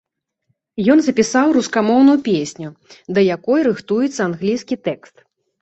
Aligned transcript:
Ён 0.93 0.99
запісаў 1.07 1.47
рускамоўную 1.57 2.17
песню, 2.29 2.69
да 3.19 3.27
якой 3.35 3.59
рыхтуецца 3.71 4.19
англійскі 4.29 4.75
тэкст. 4.91 5.15